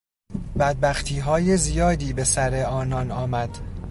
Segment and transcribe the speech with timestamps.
[0.59, 3.57] بدبختیهای زیادی به سر آنان آمد.